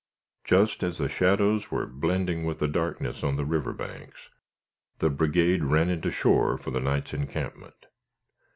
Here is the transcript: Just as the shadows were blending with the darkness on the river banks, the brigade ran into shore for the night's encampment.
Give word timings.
Just 0.43 0.81
as 0.81 0.97
the 0.97 1.07
shadows 1.07 1.69
were 1.69 1.85
blending 1.85 2.43
with 2.43 2.57
the 2.57 2.67
darkness 2.67 3.23
on 3.23 3.35
the 3.35 3.45
river 3.45 3.71
banks, 3.71 4.29
the 4.97 5.11
brigade 5.11 5.63
ran 5.65 5.91
into 5.91 6.09
shore 6.09 6.57
for 6.57 6.71
the 6.71 6.79
night's 6.81 7.13
encampment. 7.13 7.85